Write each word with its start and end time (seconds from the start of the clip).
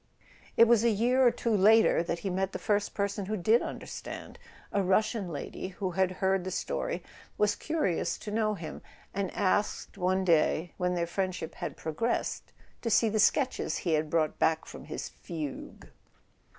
It 0.57 0.63
was 0.67 0.83
a 0.83 0.89
year 0.89 1.23
or 1.23 1.29
two 1.29 1.55
later 1.55 2.01
that 2.01 2.17
he 2.25 2.31
met 2.31 2.53
the 2.53 2.57
first 2.57 2.95
person 2.95 3.27
who 3.27 3.37
did 3.37 3.61
understand: 3.61 4.39
a 4.71 4.81
Russian 4.81 5.27
lady 5.29 5.67
who 5.67 5.91
had 5.91 6.13
heard 6.13 6.17
[48] 6.17 6.17
A 6.17 6.17
SON 6.17 6.17
AT 6.17 6.17
THE 6.17 6.25
FRONT 6.25 6.43
the 6.43 6.51
story, 6.51 7.03
was 7.37 7.55
curious 7.55 8.17
to 8.17 8.31
know 8.31 8.55
him, 8.55 8.81
and 9.13 9.31
asked, 9.35 9.99
one 9.99 10.25
day, 10.25 10.73
when 10.77 10.95
their 10.95 11.05
friendship 11.05 11.53
had 11.53 11.77
progressed, 11.77 12.51
to 12.81 12.89
see 12.89 13.09
the 13.09 13.19
sketches 13.19 13.77
he 13.77 13.93
had 13.93 14.09
brought 14.09 14.39
back 14.39 14.65
from 14.65 14.85
his 14.85 15.09
fugue. 15.09 15.85